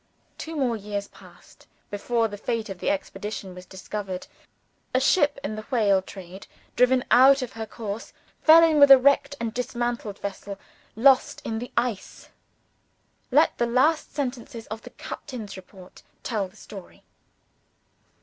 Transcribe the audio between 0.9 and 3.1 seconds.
passed before the fate of the